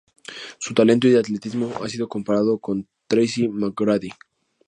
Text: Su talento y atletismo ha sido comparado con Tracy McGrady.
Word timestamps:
Su 0.57 0.73
talento 0.73 1.07
y 1.07 1.13
atletismo 1.15 1.71
ha 1.83 1.87
sido 1.87 2.09
comparado 2.09 2.57
con 2.57 2.87
Tracy 3.07 3.47
McGrady. 3.47 4.09